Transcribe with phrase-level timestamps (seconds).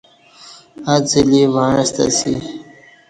[0.93, 2.33] اڅلی وعݩستہ اسی۔